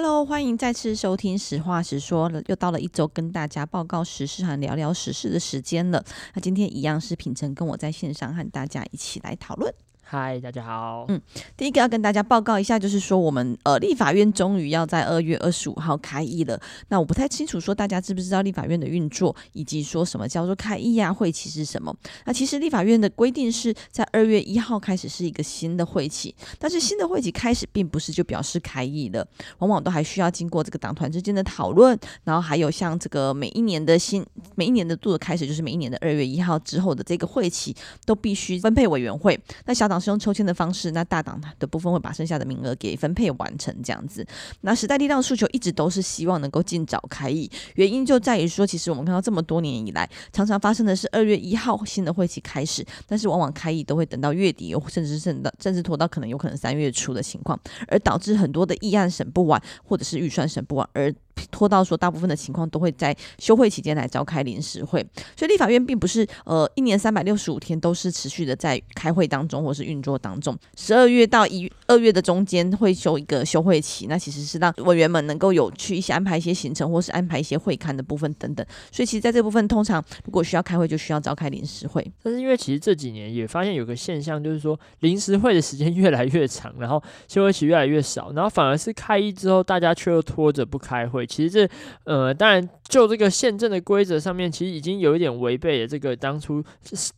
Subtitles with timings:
[0.00, 6.04] Hello，欢迎再次收听《实话实说》，又到了一周跟大家报告时事和聊聊时事的时间了。
[6.34, 9.74] 那今天一样是品成跟我在线上和大家一起来讨论。
[10.10, 11.04] 嗨，大家好。
[11.08, 11.20] 嗯，
[11.54, 16.58] 第一个要跟大家报告一下，就是说我们呃立法院终于要在二月二十五号开议了。
[16.88, 21.12] 那我不太清楚说大家知不知道立法院的运作，以及说什么叫做开议、啊？
[21.12, 21.94] 会期是什么？
[22.24, 29.28] 那其实立法院的规定是在二月一号开始是一个新的会期，但是新的会期开始并不是就表示开议了，
[29.58, 31.94] 往往都还需要经过这个党团之间的讨论，
[32.24, 39.38] 然后还有像这个每一年的新每一年的度的开始，就是每一年的二月一号之后的这个会期都必须分配委员会。
[39.66, 39.97] 那小党。
[40.00, 44.26] 是用抽签的方式，那大党的部分会把剩下的名额给分配完成这样子。
[44.62, 61.14] 那时代力量诉求一直都是希望能够尽早开议，原因就在于说，其实我们看到这么多年以来，常常发生的是二月一号新的会期开始，但是往往开议都会等到月底，甚至甚至甚至拖到可能有可能三月初的情况，而导致很多的议案审不完，或者是预算审不完而。
[61.50, 65.04] 拖到说，大部分的情况都会在休会期间来召开临时会，
[65.36, 70.56] 所以立法院并不是呃一年三百六十五天都是持续的在开会当中或是运作当中。
[70.76, 78.66] 十二月到一二月的中间会休一个休会期，那其实是让委员们能够有去一些安排一些行程，或是安排一些会刊的部分等等。
[78.90, 82.04] 所以其实在这部分，通常如果需要开会，就需要召开临时会。
[82.22, 91.26] 但是因为其实这几年也发现有个现象，就是说临时会的时间越来越长，然后休会期越来越少，然后反而是开一之后，大家却又拖着不开会。
[91.28, 91.70] 其实这，
[92.04, 96.64] 呃，当然，就这个宪政的规则上面，其实已经有一点违背了这个当初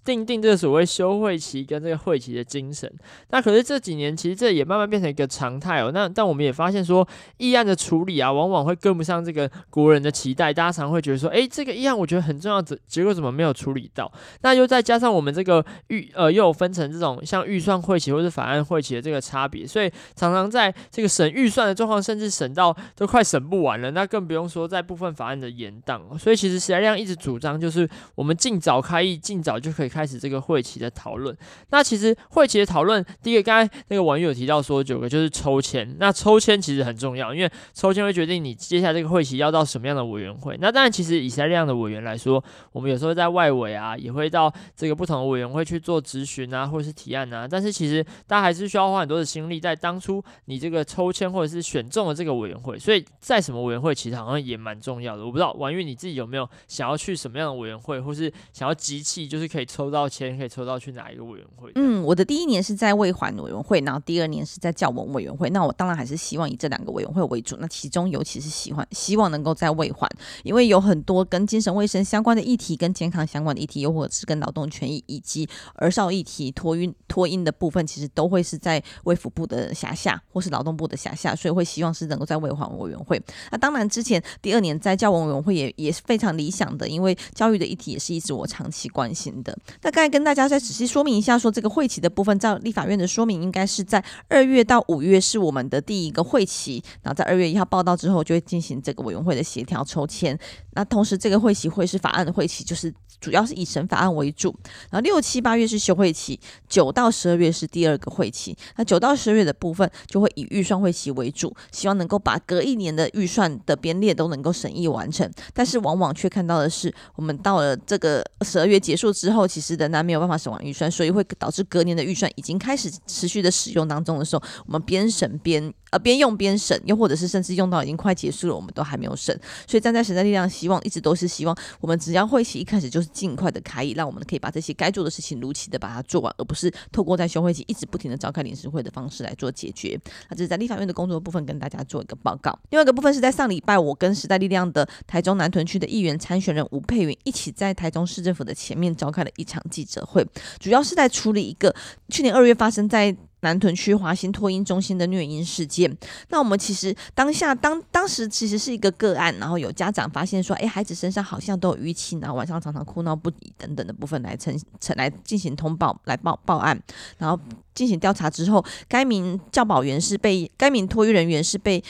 [0.05, 2.92] 定定这个所谓休会期跟这个会期的精神。
[3.31, 5.91] 那可是这几年，其实这也慢慢变成一个常态哦。
[5.94, 7.06] 那但我们也发现说，
[7.38, 10.53] 议案的处理啊，往往会跟不上这个国人的期待。
[10.53, 14.11] 大家常会觉得说，诶，这个议案我觉得很重要，结果怎么没有处理到？
[14.42, 24.41] 那又再加上我们这个预呃，又有分成这种像预算会期或是法案会期的这个差别，所以常常在这个审预算的状况，甚至审到都快审不完了，那那更不用。
[24.51, 31.37] 说在部分法案的延宕，所以其实时代力量一直主张，就是我们尽早开议，尽早就可以开始这个会期的讨论。
[31.69, 40.56] 那其实会期的讨论，第一个刚才那个网友提到说九个就是抽签，那抽签其实很重要，因为抽签会决定你接下来这个会期要到什么样的委员会。
[40.60, 47.47] 那当然，其实以时代量的委员来说，我们有时候在外委啊，也会到这个不同的委员会去做咨询啊，或者是提案啊。
[47.49, 52.77] 但是其实大家还是需要花很多的心力在当初你这个抽签或者是选中了这个委员会。
[52.78, 54.41] 所以在什么委员会，其实好像。
[54.41, 61.70] 也蛮重要的，我不知道婉玉你自己有没有想要去什么样的委员会，或是想要集气，就是可以抽到签，可以抽到去哪一个委员会？
[61.74, 65.50] 嗯，我的第一年是在卫环委员会，然后第二年是在教文委员会。
[65.50, 67.56] 那我当然还是希望以这两个委员会为主。
[67.60, 70.10] 那其中尤其是喜欢希望能够在卫环，
[70.42, 83.20] 因为有很多跟精神卫生相关的议题，跟健康相关的议题，又或者是跟劳动权益以及儿少议题、托运托婴的部分，其实都会是在卫福部的辖下，或是劳动部的辖下，所以会希望是能够在卫环委员会。
[83.50, 84.20] 那当当然之前。
[84.42, 89.56] 第二年在教文委员会也也是非常理想的，因为教育的议题也是一直我长期关心的。
[89.82, 100.36] 那刚才跟大家再仔细说明一下，说这个会期的部分，照立法院的说明，应该是在二月到五月是我们的第一个会期，然后在二月一号报到之后，就会进行这个委员会的协调抽签。
[100.72, 104.53] 那同时，这个会期会是法案的会期，就是主要是以审法案为主。
[104.91, 108.56] 然后六七八月是休会期，九到十二月是第二个会期。
[108.76, 115.31] 那九到十二月的部分就会以预算会期为主，希望能够把隔一年的预算的编列都能够审议完成。
[115.53, 125.72] 但是往往却看到的是，我们到了这个十二月结束之后，其实仍然没有办法审完预算，所以会导致隔年的预算已经开始持续的使用当中的时候，我们边审边。
[125.91, 129.37] 呃，边用边审，又或者是甚至用到已经快结束了，我们都还没有审。
[129.66, 140.00] 所以站在时代力量，希望一直都是希望我们只要会期一开始就是尽快的开议，让我们可以把这些该做的事情如期的把它做完，而不是透过在休会期一直不停的召开临时会的方式来做解决。
[140.28, 142.56] 那这是在立法院的工作部分跟大家做一个报告。
[142.71, 150.25] 另外一个部分是在上礼拜，我跟时代力量的台中南屯区的议员参选人吴佩云一起在台中市政府的前面召开了一场记者会，
[150.59, 151.75] 主要是在处理一个
[152.09, 153.15] 去年二月发生在。
[153.43, 155.91] 南屯区华新托婴中心的虐婴事件，
[156.28, 166.78] 那我们其实当下当当时其实是一个个案，然后有家长发现说，哎，孩子身上好像都有淤青，然后晚上常常哭闹不已等等的部分来呈呈来进行通报来报报案，
[167.16, 167.41] 然后
[167.74, 171.83] 进行调查之后，该名教保员是被该名托育人员是被。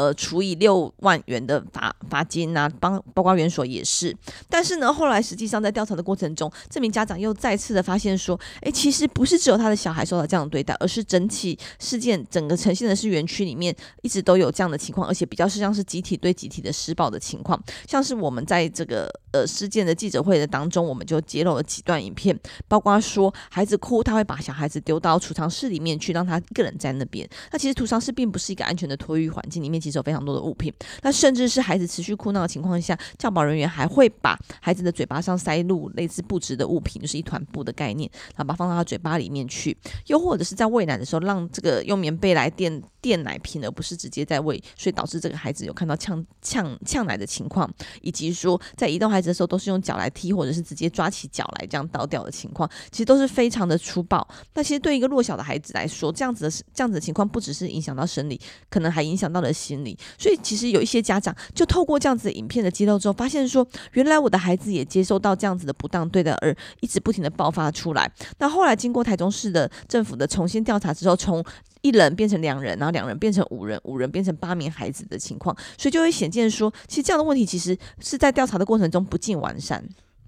[0.00, 4.16] 呃，处以六万元的罚罚金啊，帮包括园所也是。
[4.48, 19.10] 但是呢，后来实际上在调查的过程中，这名家长又再次的发现说，哎，其实不是只有他的小孩受到这样的对待，而是整体事件整个呈现的是园区里面一直都有这样的情况，而且比较是像是集体对集体的施暴的情况，像是我们在这个。
[19.32, 22.36] 呃事件的记者会的当中，我们就揭露了几段影片，
[22.66, 27.28] 包括说孩子哭，他会把小孩子丢到储藏室里面去，让他一个人在那边。
[27.52, 30.72] 那其实储藏室并不是一个安全的托育环境，里面其实有非常多的物品。
[31.02, 39.76] 那甚至是孩子持续哭闹的情况下，教保人员还会把孩子的嘴巴上塞入类似不织的物品，就是一团布的概念，然后把它放到他嘴巴里面去。
[40.06, 47.70] 又或者是在喂奶的时候，让这个用棉被来垫垫奶瓶，而不是直接在喂，所以导致这个孩子有看到呛呛呛奶的情况，
[48.02, 54.26] 以及说在移动孩子的时候都是用脚来踢，或者是直接抓起脚来这样倒掉的情况，其实都是非常的粗暴。
[54.54, 59.79] 那其实对一个弱小的孩子来说，这样子的这样子的情况，不只是影响到生理，可能还影响到了心
[60.18, 68.10] 所以其实有一些家长就透过这样子影片的揭露之后，发现说，原来我的孩子也接受到这样子的不当对待，而一直不停的爆发出来。
[68.38, 71.44] 那后来经过台中市的政府的重新调查之后，从
[71.82, 79.82] 一人变成两人，然后两人变成五人，五人变成八名孩子的情况，所以就会显见说，其实这样的问题其实是在调查的过程中不尽完善。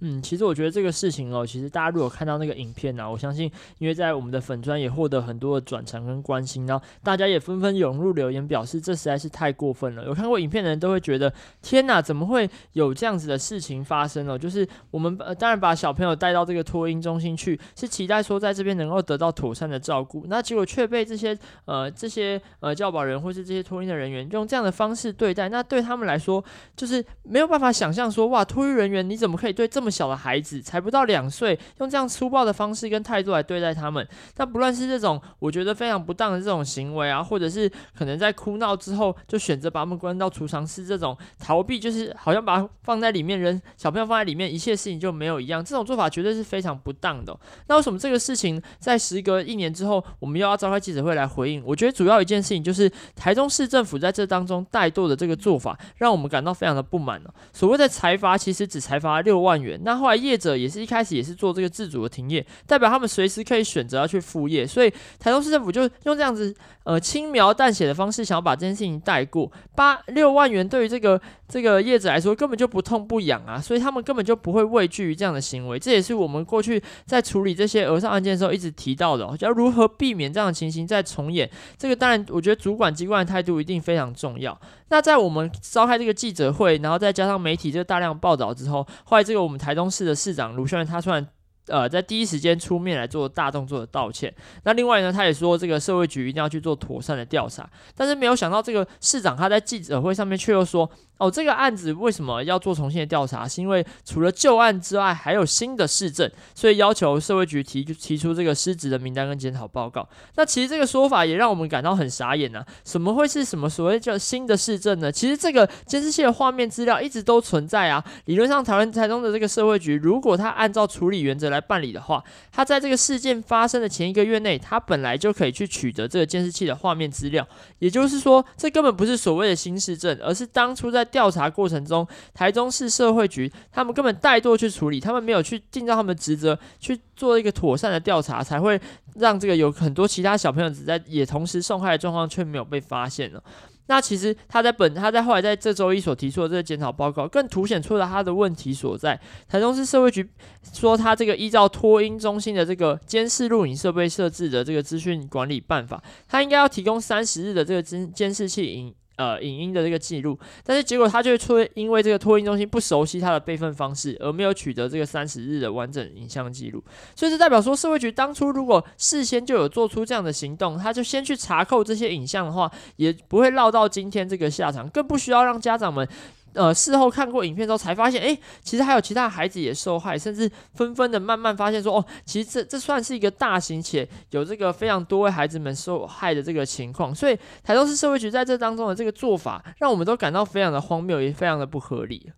[0.05, 10.05] 嗯，其实我觉得这个事情哦，其实大家如果看到那个影片呢、我相信，因为在我们的粉专也获得很多的转传跟关心，然后大家也纷纷涌入留言，表示这实在是太过分了。
[10.05, 11.33] 有看过影片的人都会觉得，
[11.63, 14.37] 天哪，怎么会有这样子的事情发生呢？
[14.37, 26.45] 就是我们呃，当然把小朋友带到这个托婴中心去，是期待说在这边能够得到妥善的照顾，那结果却被这些呃这些呃教保人或是这些托婴的人员用这样的方式对待，那对他们来说，
[26.75, 34.06] 就是没有办法想象说，哇，托育人员你怎么可以对这么小的孩子才不到两岁，用这样粗暴的方式跟态度来对待他们。
[34.37, 45.65] 那不论是这种我觉得非常不当的这种行为啊，或者是可能在哭闹之后就选择把他们关到储藏室，这种逃避就是好像把放在里面，人小朋友放在里面，一切事情就没有一样。
[45.65, 47.39] 这种做法绝对是非常不当的。
[47.69, 51.62] 那为什么这个事情在时隔一年之后，我们又要召开记者会来回应？
[51.65, 57.23] 我觉得主要一件事情就是台中市政府在这当中怠惰的这个做法，让我们感到非常的不满。
[57.53, 60.23] 所谓的裁罚其实只裁罚六万元，那后来。
[60.23, 64.88] 业者也是一开始也是做这个自主的停业，代表他们随时可以选择要去复业，所以
[65.19, 69.50] 台中市政府就用这样子呃轻描淡写的方式，想要把这件事情带过。
[69.75, 71.20] 八六万元对于这个
[71.53, 75.79] 这个叶子来说根本就不痛不痒啊，所以他们根本就不会畏惧于这样的行为。
[75.79, 81.47] 这也是我们过去在处理这些讹诈案件的时候一直提到的，要如何避免这样的情形再重演。
[81.77, 84.59] 这个当然，我觉得主管机关的态度一定非常重要。
[84.89, 91.29] 那在我们召开这个记者会，然后再加上媒体这个大量报道之后，后来这个我们台东市的市长卢秀燕他突然。
[91.69, 94.32] 呃，在第一时间出面来做大动作的道歉。
[94.64, 97.69] 那另外呢，他也说这个社会局一定要去做妥善的调查。
[97.94, 103.47] 但是没有想到，这个市长他在记者会上面却又说：“哦，这个案子为什么要做重新的调查？
[103.47, 112.67] 是因为除了旧案之外，还有新的市政，所以要求社会局提提出这个失职的名单跟检讨报告。”那其实这个说法也让我们感到很傻眼啊！
[112.85, 115.12] 什么会是什么所谓叫新的市政呢？
[115.12, 118.03] 其实这个监视器的画面资料一直都存在啊。
[118.25, 127.47] 理论上，台湾台中的这个社会局，如果他按照处理原则来办理的话，他在这个事件发生的前一个月内，他本来就可以去取得这个监视器的画面资料。
[127.79, 138.81] 也就是说，这根本不是所谓的新事证，而是当初在调查过程中，台中市社会局他们根本怠惰去处理，他们没有去尽到他们的职责去做一个妥善的调查，才会
[139.17, 143.43] 让这个有很多其他小朋友只在也同时受害的状况却没有被发现了。
[143.93, 149.21] 那其实他在本他在后来在这周一所提出的这个检讨报告，更凸显出了他的问题所在。
[149.47, 150.27] 台中市社会局
[150.73, 158.94] 说，他这个依照托婴中心的这个监视录影设备设置的这个资讯管理办法，他应该要提供三十日的这个监监视器影。
[159.17, 166.82] 呃，影音的这个记录，但是结果他就会因为这个托运中心不熟悉他的备份方式，而没有取得这个三十日的完整影像记录。
[167.15, 176.08] 所以这代表说，社会局当初如果事先就有做出这样的行动，他就先去查扣这些影像的话，也不会落到今天这个下场，更不需要让家长们。
[176.55, 187.15] 呃，事后看过影片之后才发现，哎，其实还有其他孩子也受害，甚至纷纷的慢慢发现说，哦，其实这这算是一个大型且有这个非常多位孩子们受害的这个情况。
[187.15, 192.31] 所以台中市社会局在这当中的这个做法，让我们都感到非常的荒谬，也非常的不合理。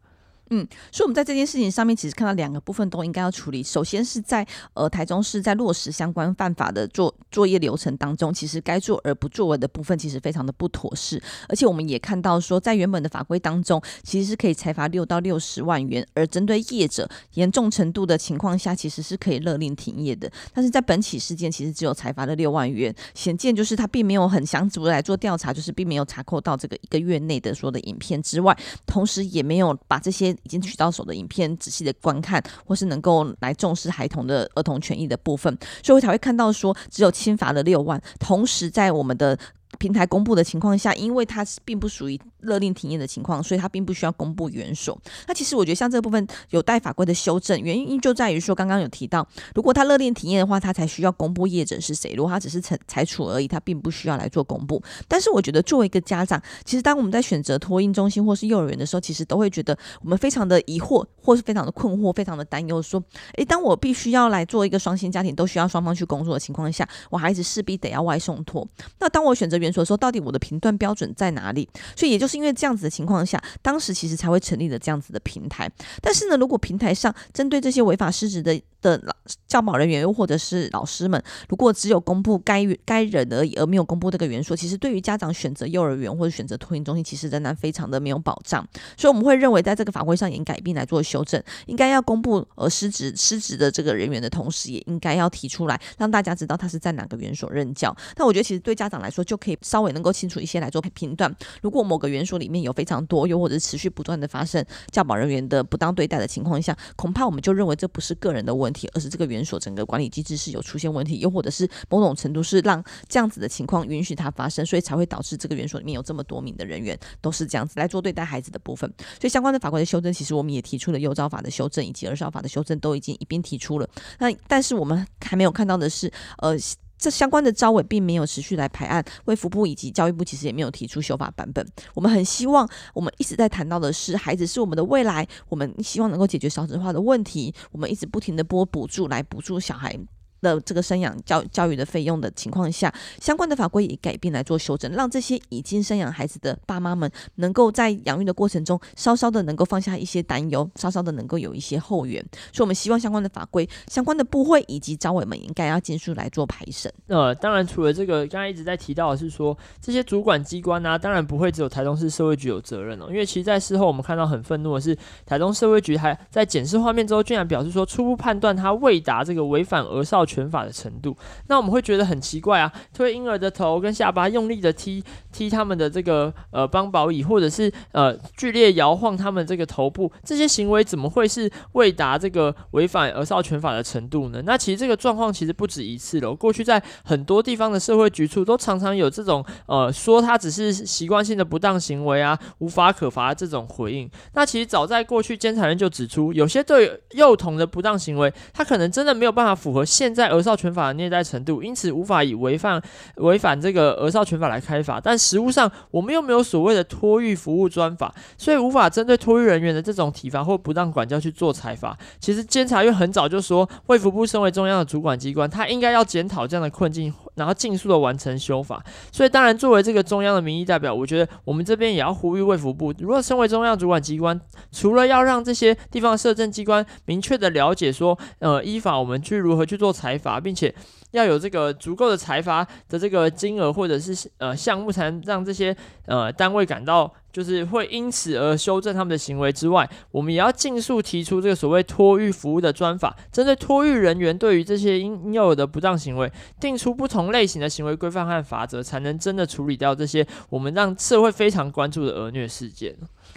[0.50, 3.62] 嗯，所以我们在这件事情上面，其实看到两个部分都应该要处理。
[3.62, 11.20] 首先是在呃台中市在落实相关犯法的作作业流程当中，其实该做而不作为的部分，其实非常的不妥适。
[11.48, 20.30] 而且我们也看到说，在原本的法规当中，其实是可以裁罚六到六十万元，而针对业者严重程度的情况下，其实是可以勒令停业的。
[20.52, 30.33] 但是在本起事件，其实只有裁罚了六万元，显见就是他并没有很详足的来做调查，就是并没有查扣到这个一个月内的说的影片之外，同时也没有把这些。
[30.42, 39.38] 已经取到手的影片仔细的观看，或是能够来重视孩童的儿童权益的部分，所以我才会看到说只有轻罚了六万，同时在我们的
[39.78, 44.98] 平台公布的情况下，因为它是并不属于勒令停业的情况，所以他并不需要公布园所。
[45.26, 52.14] 那其实我觉得像这部分有待法规的修正，原因就在于说，刚刚有提到，如果他勒令停业的话，他才需要公布业者是谁。
[52.16, 54.82] 如果他只是裁裁处而已，他并不需要来做公布。
[55.08, 63.02] 但是我觉得作为一个家长，其实当我们在选择托婴中心或是幼儿园的时候，其实都会觉得我们非常的疑惑，或是非常的困惑，非常的担忧，说，
[63.36, 68.66] 诶，当我必须要来做一个双薪家庭，都需要双方去工作的情况下，我孩子势必得要外送托。
[69.00, 71.68] 那当我选择园所的时候，到底我的评断标准在哪里？
[71.96, 75.70] 所以也就是因为这样子的情况下，当时其实才会成立了这样子的平台。
[76.00, 79.14] 但是呢，如果平台上针对这些违法失职的的老
[79.48, 88.62] 教保人员又或者是老师们，如果只有公布该该人而已，而没有公布这个园所，其实对于家长选择幼儿园或者选择托婴中心，其实仍然非常的没有保障。
[88.98, 97.96] 所以我们会认为，在这个法规上也改变来做修正，应该要公布呃失职失职的这个人员的同时，也应该要提出来，让大家知道他是在哪个园所任教。
[98.18, 101.34] 那我觉得其实对家长来说，就可以稍微能够清楚一些来做评断。
[101.62, 108.73] 如果某个园所里面有非常多，又或者持续不断的发生教保人员的不当对待的情况下，恐怕我们就认为这不是个人的问题。
[108.94, 118.92] 而是这个园所整个管理机制是有出现问题，又或者是某种程度是让这样子的情况允许它发生，所以才会导致这个园所里面有这么多名的人员都是这样子来做对待孩子的部分。
[119.20, 123.88] 所以相关的法规的修正，其实我们也提出了幼招法的修正以及儿少法的修正，都已经一并提出了。
[124.18, 126.56] 那但是我们还没有看到的是，呃。
[126.96, 131.66] 这相关的招委并没有持续来排案，卫福部以及教育部其实也没有提出修法版本。
[131.94, 137.54] 我们很希望，我们一直在谈到的是，孩子是我们的未来，我们希望能够解决少子化的问题。
[137.72, 139.98] 我们一直不停的拨补助来补助小孩。
[140.44, 152.22] 的这个生养教教育的费用的情况下，相关的法规也改变来做修正，让这些已经生养孩子的爸妈们能够在养育的过程中稍稍的能够放下一些担忧，稍稍的能够有一些后援。
[152.52, 156.92] 所以，我们希望相关的法规、相关的部会以及召委们应该要尽速来做排审。
[157.06, 172.72] 呃，当然，除了这个，刚才一直在提到的是说，这些主管机关呢、当然不会只有台中市社会局有责任哦，因为其实，在事后我们看到很愤怒的是，台中社会局还在检视画面之后，居然表示说，初步判断他未达这个违反儿少拳法的程度，那我们会觉得很奇怪啊！
[172.92, 184.42] 推婴儿的头跟下巴，用力的踢踢他们的这个呃帮宝椅，或者是呃剧烈摇晃他们这个头部，这些行为怎么会是未达这个违反儿少权法的程度呢？
[184.44, 186.34] 那其实这个状况其实不止一次了。
[186.34, 194.10] 过去在很多地方的社会局处都常常有这种呃说他只是习惯性的不当行为啊，无法可罚这种回应。
[194.32, 202.80] 那其实早在过去，监察院就指出，有些对幼童的不当行为，他可能真的没有办法符合现在儿少权法的虐待程度，因此无法以违反
[203.16, 205.00] 违反这个儿少权法来开罚。
[205.00, 211.96] 但实务上，我们又没有所谓的托育服务专法，所以无法针对托育人员的这种体罚或不当管教去做裁罚。
[212.18, 218.82] 其实监察院很早就说，卫福部身为中央的主管机关，他应该要检讨这样的困境，然后尽速的完成修法。
[219.12, 224.38] 所以，当然作为这个中央的民意代表，我觉得我们这边也要呼吁卫福部，如果身为中央主管机关，
[224.72, 230.72] 除了要让这些地方摄政机关明确的了解说，呃，依法我们去如何去做裁财阀，并且
[231.10, 246.30] 要有这个足够的财阀的这个金额或者是呃项目，才能让这些呃单位感到就是会因此而修正他们的行为之外，我们也要尽速提出这个所谓托育服务的专法，针对托育人员对于这些应应有的不当行为，
[246.60, 252.94] 定出不同类型的行为规范和法则，才能真的处理掉这些我们让社会非常关注的儿虐事件。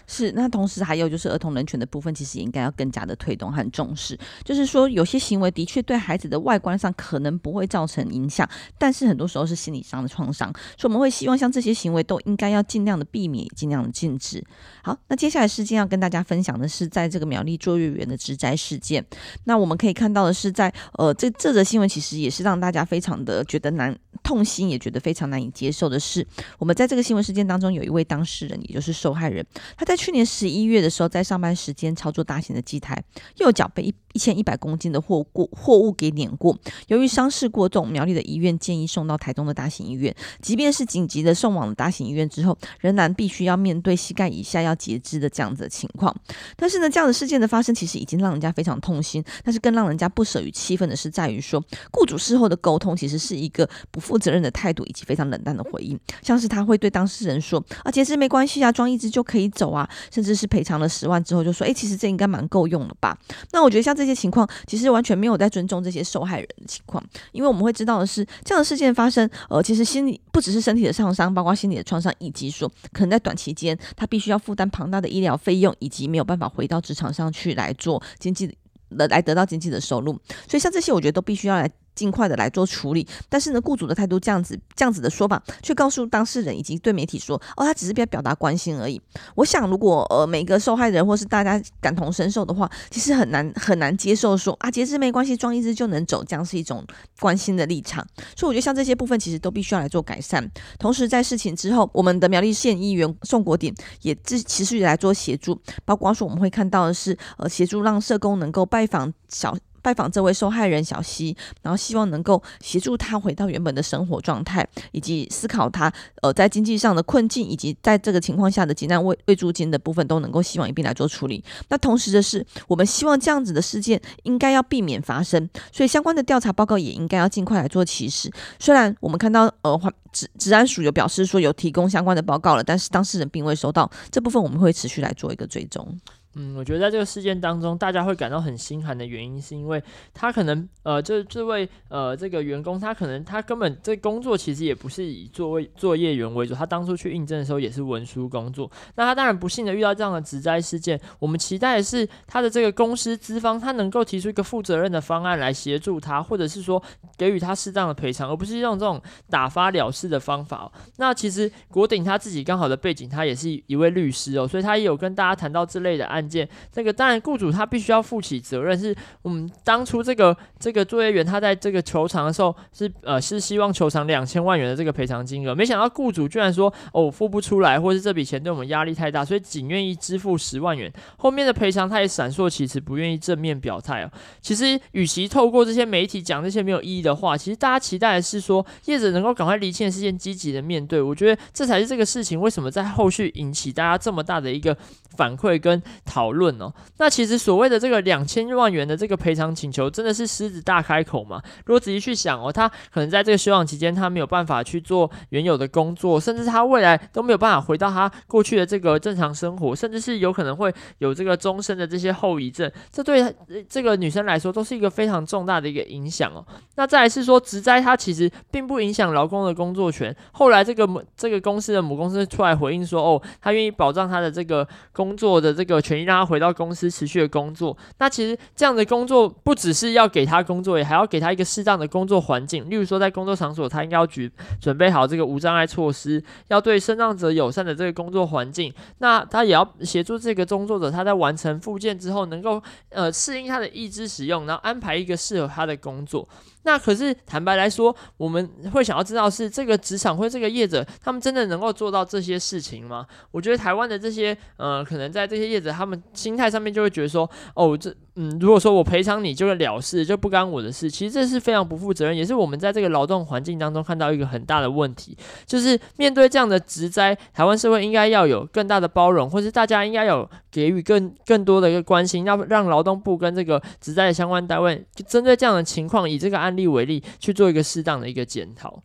[0.07, 4.17] 是，那同时还有就是儿童人权的部分，其实也应该要更加的推动和重视。
[4.43, 14.43] 就是说，有些行为的确对孩子的外观上可能不会造成影响，但是很多时候是心理上的创伤，所以我们会希望像这些行为都应该要尽量的避免，尽量的禁止。
[14.81, 19.05] 好，那接下来事件要跟大家分享的是，在这个苗栗坐月园的植栽事件。
[19.43, 26.25] 那我们可以看到的是，在呃这这则新闻其实也是让大家非常的觉得难痛心，也觉得非常难以接受的是，
[26.57, 29.45] 我们在这个新闻事件当中有一位当事人，也就是受害人，
[29.75, 33.03] 他在去年十一月的时候，在上班时间操作大型的机台，
[33.37, 36.57] 右脚被一一千一百公斤的货过货物给碾过。
[36.87, 40.15] 由于伤势过重，苗栗的医院建议送到台东的大型医院。
[40.41, 46.15] 即便是紧急的送往了大型医院之后，仍然必须要面对膝盖以下要截肢的这样子的情况。
[46.55, 49.23] 但是呢，这样的事件的发生，其实已经让人家非常痛心。
[49.43, 55.99] 但是更让人家不舍与气愤的是，在于说，雇主事后的沟通其实是一个不负责任的态度，以及非常冷淡的回应。
[56.21, 63.17] 像是他会对当事人说：“啊，截肢没关系啊，装一只就可以走啊。”甚至是赔偿了十万之后，就说：“诶，其实这应该蛮够用了吧？”
[63.51, 78.47] 那我觉得像这些情况，其实完全没有在尊重这些受害人的情况，因为我们会知道的是，这样的事件发生，呃，其实心理不只是身体的创伤，包括心理的创伤，以及说可能在短期间他必须要负担庞大的医疗费用，以及没有办法回到职场上去来做经济
[78.89, 80.13] 的来得到经济的收入。
[80.47, 81.69] 所以像这些，我觉得都必须要来。
[81.97, 83.05] 尽快的来做处理。
[83.27, 89.01] 但是呢，雇主的态度这样子这样子的说法，却告诉当事人以及对媒体说，哦，他只是表表达关心而已。
[89.35, 96.85] 我想，如果呃每个受害人或是大家感同身受的话，其实很难很难接受说啊，截肢没关系，装一只就能走，这样是一种
[97.19, 98.05] 关心的立场。
[98.35, 100.47] 所以我觉得像这些部分，其实都必须要来做改善。
[100.77, 103.73] 同时，在事情之后，我们的苗栗县议员宋国鼎
[104.03, 109.55] 也自持续来做协助，包括说我们会看到的是，呃，协助让社工能够拜访小。
[109.87, 115.89] 拜访这位受害人小西，然后希望能够协助他回到原本的生活状态，以及思考他
[116.21, 121.41] 呃在经济上的困境，以及在这个情况下的急难未未租金的部分都能够希望一并来做处理。
[121.69, 128.29] 那同时的是，我们希望这样子的事件应该要避免发生，所以相关的调查报告也应该要尽快来做起始。
[128.59, 135.97] 虽然我们看到呃环治治安署有表示说有提供相关的报告了，但是当事人并未收到这部分，我们会持续来做一个追踪。
[136.39, 139.81] 嗯，我觉得在这个事件当中，大家会感到很心寒的原因，是因为
[140.13, 148.71] 他可能呃，这这位呃这个员工，他可能他根本这工作其实也不是以作为作业员为主，他当初去应征的时候也是文书工作。
[148.95, 156.81] 那他当然不幸的遇到这样的职灾事件，我们期待的是他的这个公司资方，他能够提出一个负责任的方案来协助他，或者是说
[157.17, 160.71] 给予他适当的赔偿，而不是用这种打发了事的方法。
[160.97, 166.47] 那其实国鼎他自己刚好的背景，他也是一位律师哦，所以他也有跟大家谈到这类的案件。
[166.71, 168.77] 这个当然，雇主他必须要负起责任。
[168.77, 180.91] 是我们当初这个这个作业员，他在这个球场的时候是呃是希望球场两千万元的这个赔偿金额，没想到雇主居然说哦我付不出来，或是这笔钱对我们压力太大，所以仅愿意支付十万元。
[181.17, 184.11] 后面的赔偿他也闪烁其词，不愿意正面表态哦。
[184.41, 191.01] 其实与其透过这些媒体讲这些没有意义的话，其实大家期待的是说业者能够赶快厘清事件，积极的面对。
[191.01, 194.75] 我觉得这才是这个事情为什么在后续引起大家这么大的一个
[195.15, 195.81] 反馈跟
[196.17, 196.31] 讨。
[196.37, 201.41] 论哦，那其实所谓的这个两千万元的这个赔偿请求，真的是狮子大开口吗？
[201.65, 213.33] 如果仔细去想哦，他可能在这个休养期间，他没有办法去做原有的工作，甚至他未来都没有办法回到他过去的这个正常生活，甚至是有可能会有这个终身的这些后遗症，这对
[213.67, 216.45] 这个女生来说都是一个非常重大的一个影响哦。
[216.75, 220.15] 那再来是说，职灾它其实并不影响劳工的工作权。
[220.33, 226.37] 后来这个母这个公司的母公司出来回应说，哦，他愿意保障他的这个工作的这个权益，让他回。
[226.37, 232.69] 到公司持续的工作，那其实这样的工作不只是要给他工作，也还要给他一个适当的工作环境。
[232.69, 234.31] 例如说，在工作场所，他应该要举
[234.61, 238.71] 准备好这个无障碍措施，要对身障者友善的这个工作环境。
[238.99, 246.29] 那他也要协助这个工作者，他在完成复健之后，能够呃适应他的义肢使用，然后安排一个适合他的工作。
[246.67, 253.07] 那可是坦白来说，我们会想要知道是这个职场或这个业者，他们真的能够做到这些事情吗？
[253.31, 257.95] 我觉得台湾的这些呃，可能在这些业者，他们心态上面就会觉得说，哦，这。
[258.19, 278.81] 嗯，如果说我赔偿你就是了事，就不干我的事，其实这是非常不负责任，也是我们在这个劳动环境当中看到一个很大的问题，就是面对这样的职灾，台湾社会应该要有更大的包容，或是大家应该有给予更更多的一个关心，要让劳动部跟这个职灾的相关单位，就针对这样的情况，以这个案例为例，去做一个适当的一个检讨。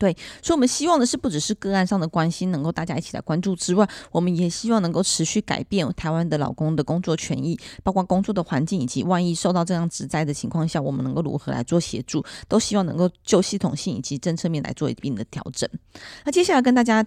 [0.00, 15.68] 对，所以我们希望的是，不只是个案上的关心能够大家一起来关注之外，我们也希望能够持续改变台湾的老公的工作权益，包括工作的环境，以及万一受到这样职灾的情况下，我们能够如何来做协助，都希望能够就系统性以及政策面来做一定的调整。
[16.24, 17.04] 那接下来跟大家。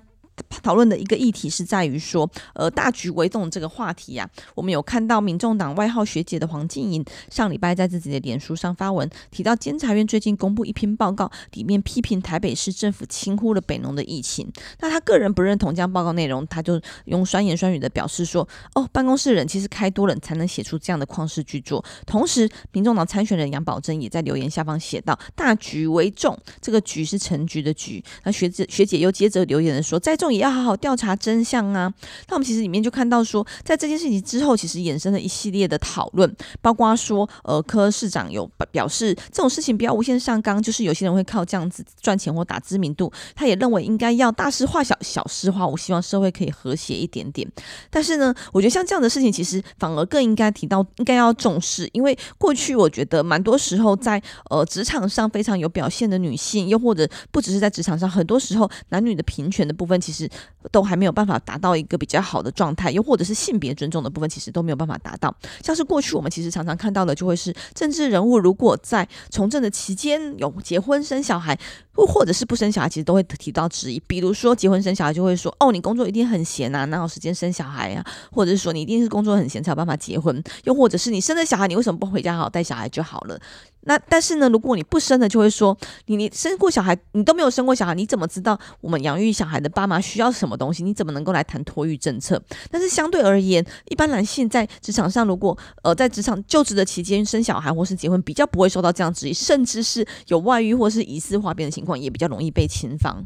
[0.61, 14.49] 讨论的一个议题是在于说，呃，大局为重这个话题呀、啊，我们有看到民众党外号学姐的黄静莹上礼拜在自己的脸书上发文，提到监察院最近公布一篇报告，里面批评台北市政府轻忽了北农的疫情。
[14.79, 21.83] 那他个人不认同这样报告内容，他就用酸言酸语的表示说，哦，办公室人其实开多了才能写出这样的旷世巨作。
[22.05, 28.03] 同时，民众党参选人杨宝珍也在留言下方写道，大局为重，这个局是成局的局。
[28.23, 31.91] 那学姐学姐又接着留言说，在也要好好调查真相啊！
[32.27, 47.47] 那我们其实里面就看到说，在这件事情之后，其实衍生了一系列的讨论，包括说，呃，柯市长有表示这种事情不要无限上纲，就是有些人会靠这样子赚钱或打知名度，他也认为应该要大事化小，小事化无，希望社会可以和谐一点点。
[47.89, 60.12] 但是呢，我觉得像这样的事情，其实反而更应该提到，应该要重视，因为过去我觉得蛮多时候在呃职场上非常有表现的女性，又或者不只是在职场上，很多时候男女的平权的部分，其实。
[60.13, 60.29] 其实
[60.71, 65.33] 都还没有办法达到一个比较好的状态，又或者是性别尊重的部分，其实都没有办法达到。
[65.63, 71.57] 像是过去我们其实常常看到的，就会是政治人物如果在从政的期间有结婚生小孩，
[71.95, 73.99] 或或者是不生小孩，其实都会提到质疑。
[74.05, 78.05] 比如说结婚生小孩，就会说哦，你工作一定很闲啊，哪有时间生小孩啊？
[78.31, 83.39] 或者是说你一定是工作很闲才有办法结婚，又或者是你生了小孩，你为什么不回家好好带小孩就好了？
[83.85, 90.83] 那但是呢，如果你不生的，就会说你你生过小孩，你都没有生过小孩，你怎么知道我们养育小孩的爸妈需要什么东西？
[90.83, 92.39] 你怎么能够来谈托育政策？
[92.69, 103.23] 但是相对而言，一般男性在职场上，如果呃在职场就职的期间生小孩或是结婚，比较不会受到这样质疑，甚至是有外遇或是疑似化变的情况，也比较容易被侵犯。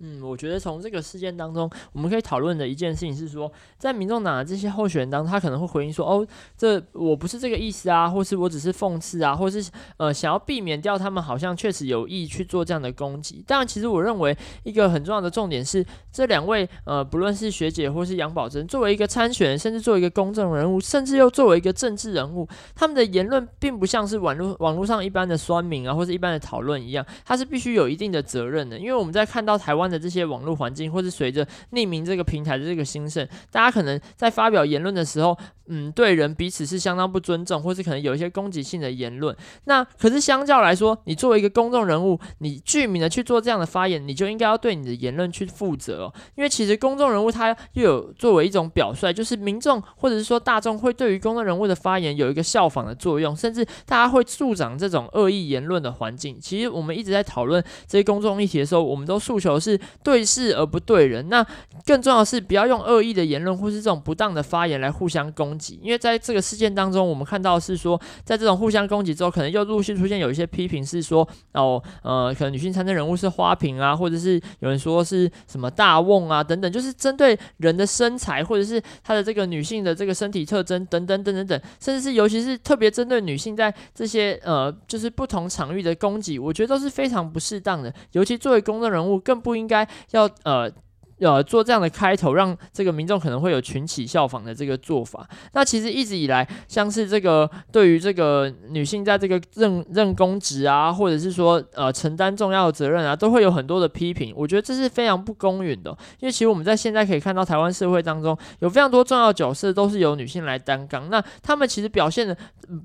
[0.00, 35.36] 嗯，我觉得从这个事件当中，我们可以讨论的一件事情是说，在民众党的这些候选人当中，他可能会回应说：“哦，这我不是这个意思啊，或是我只是讽刺啊，或是呃想要避免掉他们好像确实有意去做这样的攻击。”当然，其实我认为一个很重要的重点是，这两位呃，不论是学姐或是杨宝珍，作为一个参选人，甚至作为一个公众人物，甚至又作为一个政治人物，他们的言论并不像是网络网络上一般的酸民啊，或是一般的讨论一样，他是必须有一定的责任的，因为我们在看到台湾的这些网络环境，或是随着匿名这个平台的这个兴盛，大家可能在发表言论的时候，
[35.68, 39.36] 嗯，对人彼此是相当不尊重，或是可能有一些攻击性的言论。
[39.64, 46.14] 那可是相较来说，你作为一个公众人物，你具名的去做这样的发言，你就应该要对你的言论去负责哦。
[46.36, 56.38] 因为其实公众人物他又有作为一种表率，就是民众或者是说大众会对于公众人物的发言有一个效仿的作用，甚至大家会助长这种恶意言论的环境。
[56.40, 60.28] 其实我们一直在讨论这些公众议题的时候，我们都诉求是对。
[60.28, 61.42] 事而不对人，那
[61.86, 89.88] 更重要的是不要用恶意的言论或是这种不当的发言来互相攻因为在这个事件当中，我们看到是说，在这种互相攻击之后，可能又陆续出现有一些批评，是说哦，呃，可能女性参政人物是花瓶啊，或者是有人说是什么大瓮啊等等，就是针对人的身材或者是她的这个女性的这个身体特征等等等等等，甚至是尤其是特别针对女性在这些呃就是不同场域的攻击，我觉得都是非常不适当的，尤其作为公众人物，更不应该。
[90.10, 90.70] 要呃。
[91.20, 95.28] 呃，做这样的开头，让这个民众可能会有群起效仿的这个做法。
[95.52, 104.32] 那其实一直以来，像是这个对于这个女性在这个任任公职啊，或者是说呃承担重要的责任啊，都会有很多的批评。
[104.36, 112.36] 我觉得这是非常不公允的，因为其实我们在现在可以看到台湾社会当中有非常多重要角色都是由女性来担纲，那他们其实表现的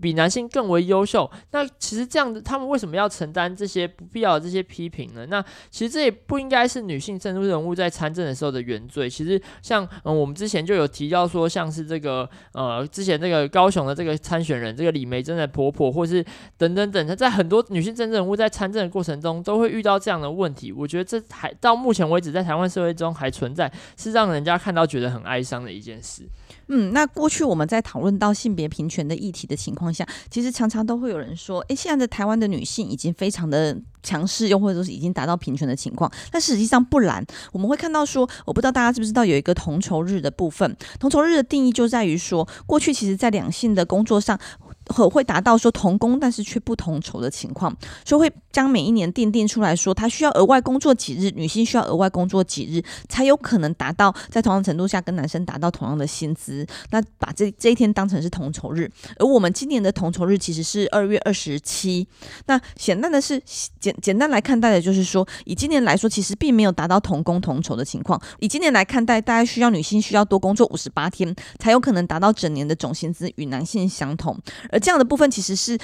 [0.01, 1.29] 比男性更为优秀。
[1.51, 5.25] 那其实这样子，他们为什么要承担这些不必要的这些批评呢？
[5.27, 16.23] 那其实这也不应该是女性政治人物在参政的时候的原罪，其实像嗯，我们之前就有提到说，像是这个呃，之前这个高雄的这个参选人，这个李梅珍的婆婆，或是
[16.57, 20.71] 等等等，在很多女性政治人物在参政的过程中，都会遇到这样的问题。
[20.71, 26.23] 我觉得这还到目前为止，在台湾社会中还存在，是让人家看到觉得很哀伤的一件事。
[26.67, 36.11] 嗯，那过去我们在讨论到性别平权的议题的情况下，其实常常都会有人说，诶，现在的台湾的女性已经非常的强势，又或者说是已经达到平权的情况。
[36.31, 40.75] 但实际上不然，我们会看到说，我不知道大家知不知道有一个同酬日的部分。
[40.99, 44.39] 同酬日的定义就在于说，过去其实在两性的工作上。
[44.87, 56.65] 和会达到说同工但是却不同酬的情况，所以会将每一年订定出来说，他需要额外工作几日，女性需要额外工作几日，才有可能达到在同样程度下跟男生达到同样的薪资。
[56.91, 62.07] 那把这这一天当成是同酬日，而我们今年的同酬日其实是二月二十七。
[62.45, 63.41] 那显然的是
[63.79, 68.21] 简简单来看待的就是说，以今年来说，其实并没有达到同工同酬的情况。
[68.39, 74.37] 以今年来看待，大概需要女性需要多工作五十八天，才有可能达到整年的总薪资与男性相同。
[74.73, 75.79] 而这样的部分其实是。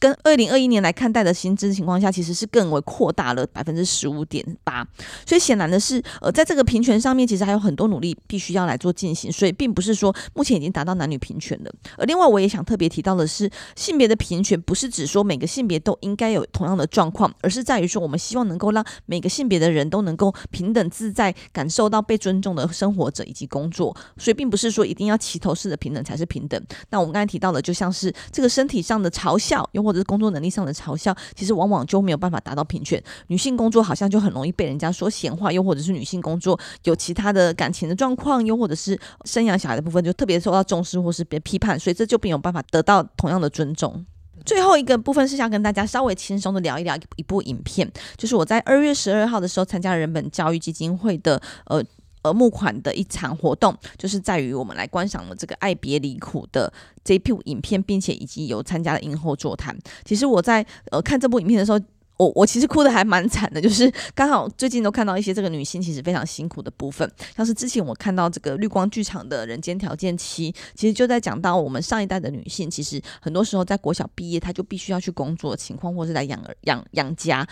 [0.00, 4.84] 跟二零二一年来看待的薪资情况下，其实是更为扩大了百分之十五点八。
[5.26, 9.30] 所以显然的是，呃，在这个平权上面，其实还有很多努力必须要来做进行。
[9.30, 11.70] 所以并不是说目前已经达到男女平权了。
[11.98, 23.94] 而另外，我也想特别提到的是，性别的平权不是指说每个性别都应该有同样的状况，而是在于说我们希望能够让每个性别的人都能够平等自在，感受到被尊重的生活者以及工作。
[24.16, 26.58] 所以并不是说一定要齐头式的平等才是平等。
[26.88, 33.02] 那我们刚才提到的，就像是这个身体上的嘲笑，又或者是工作能力上的嘲笑，其实往往就没有办法达到平权。
[33.28, 44.04] 女性工作好像就很容易被人家说闲话，又或者是女性工作有其他的感情的状况，又或者是生养小孩的部分就特别受到重视或是被批判，所以这就没有办法得到同样的尊重。
[44.44, 51.82] 最后一个部分是想跟大家稍微轻松的聊一聊一部影片，就是我在二月十二号的时候参加了人本教育基金会的呃。
[52.22, 56.72] 而募款的一场活动，就是在于我们来观赏了这个《爱别离苦》的
[57.04, 59.76] 这一部影片，并且以及有参加了影后座谈。
[60.04, 61.80] 其实我在呃看这部影片的时候，
[62.18, 77.48] 我我其实哭得还蛮惨的， 就是刚好最近都看到一些这个女性其实非常辛苦的部分，像是之前我看到这个绿光剧场的人间条件七，其实就在讲到我们上一代的女性，其实很多时候在国小毕业，她就必须要去工作的情况，或是来养儿养养家。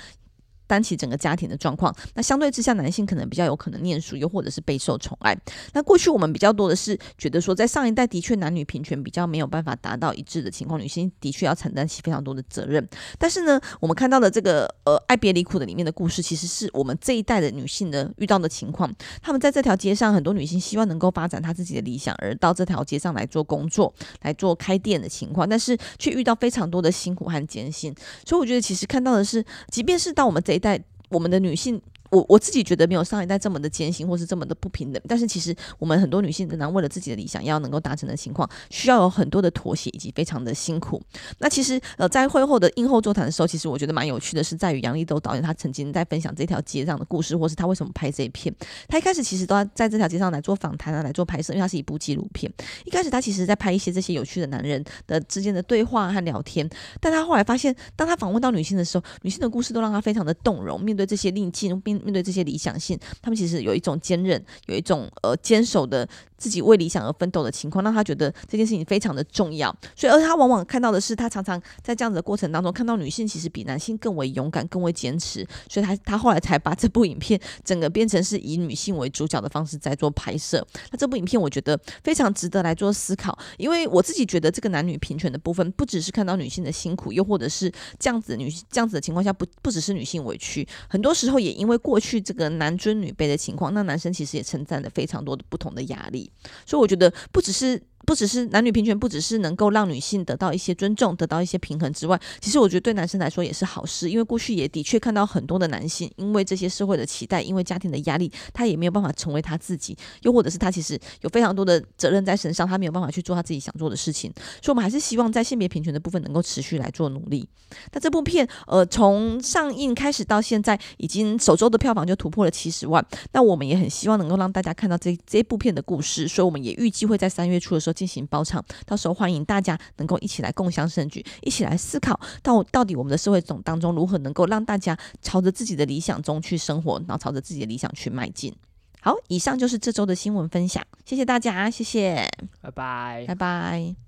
[0.69, 5.37] 担起整个家庭的状况，那相对之下，男性可能比较有可能念书，又或者是备受宠爱。
[5.73, 12.87] 那过去我们比较多的是觉得说，在上一代的确男女平权比较没有办法达到一致的情况，女性的确要承担起非常多的责任。
[13.19, 18.95] 但是呢，我们看到的这个呃《爱别离苦》的里面的故事，其实是我们这一代的女性的遇到的情况。
[19.23, 27.95] 她们在这条街上，很多女性希望能够发展她自己的理想，而到这条街上来做工作，来做开店的情况，但是却遇到非常多的辛苦和艰辛。
[28.27, 31.81] 所以我觉得，其实看到的是，即便是到我们这带，我们的女性。
[32.11, 35.03] 我我自己觉得没有上一代这么的艰辛，或是这么的不平等。
[35.09, 41.03] 但是其实我们很多女性仍然为了自己的理想要能够达成的情况，需要有很多的妥协以及非常的辛苦。
[41.39, 48.55] 那其实呃在会后的映后座谈的时候，其实我觉得蛮有趣的是在于杨丽都导演他曾经在分享这条街上的故事，或是他为什么拍这一片。
[48.89, 52.53] 他一开始其实都要在这条街上来做访谈啊，来做拍摄，因为他是一部纪录片。
[52.85, 56.69] 一开始他其实在拍一些这些有趣的男人的之间的对话和聊天，
[57.01, 60.81] 但他后来发现，当他访问到女性的时候，女性的故事都让他非常的动容。
[60.81, 62.79] 面对这些逆境，面面对这些理想。
[62.79, 69.75] 性他们其实有一种坚韧，有一种呃坚守的自己为理想而奋斗的情况，让他觉得这件事情非常的重要。
[69.97, 75.45] 所以，而他往往看到的是，他常常在这样子的过程当中，看到女性其实比男性更为勇敢、更为坚持。
[75.69, 80.65] 所以他他后来才把这部影片整个变成是以女性为主角的方式在做拍摄。
[80.93, 92.79] 那这部影片我觉得非常值得来做思考，因为我自己觉得这个男女平权的部分，不只是看到女性的辛苦，又或者是这样子女这样子的情况下，不不只是女性委屈，很多时候也因为过去这个男。
[92.79, 96.31] 尊女卑的情况，那男生其实也承担了非常多的不同的压力，
[96.65, 97.83] 所以我觉得不只是。
[98.09, 114.33] 不只是男女平权，不只是能够让女性得到一些尊重、得到一些平衡之外，其实我觉得对男生来说也是好事，因为过去也的确看到很多的男性，因为这些社会的期待，因为家庭的压力，他也没有办法成为他自己，又或者是他其实有非常多的责任在身上，他没有办法去做他自己想做的事情。
[114.63, 117.47] 所以，我们还是希望在性别平权的部分能够持续来做努力。
[117.93, 123.07] 那这部片，呃，从上映开始到现在，已经首周的票房就突破了七十万。
[123.33, 128.65] 那我们也很希望能够让大家看到这这部片的故事，所以我们也预计会在三月初的时候进行包场。
[128.87, 138.55] 到时候欢迎大家能够一起来共享盛举，一起来思考到到底我们的社会总当中如何能够让大家朝着自己的理想中去生活，然后朝着自己的理想去迈进。
[139.01, 142.29] 好，以上就是这周的新闻分享，谢谢大家，谢谢，
[142.61, 144.08] 拜拜，拜拜。